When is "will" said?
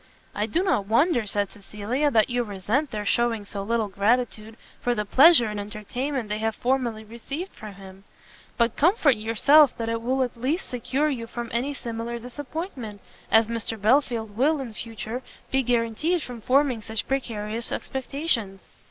10.01-10.23, 14.35-14.59